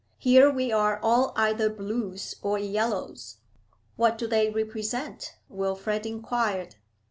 'Here 0.17 0.49
we 0.49 0.71
are 0.71 0.99
all 1.03 1.31
either 1.35 1.69
Blues 1.69 2.33
or 2.41 2.57
Yellows.' 2.57 3.37
'What 3.97 4.17
do 4.17 4.25
they 4.25 4.49
represent?' 4.49 5.35
Wilfrid 5.47 6.07
inquired. 6.07 6.77